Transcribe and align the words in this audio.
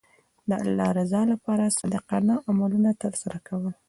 د 0.49 0.51
الله 0.63 0.89
رضا 0.99 1.21
لپاره 1.31 1.63
د 1.65 1.71
صادقانه 1.79 2.35
عملونو 2.47 2.91
ترسره 3.03 3.37
کول. 3.47 3.73